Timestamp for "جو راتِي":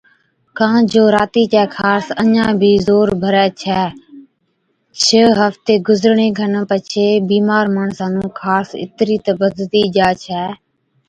0.93-1.43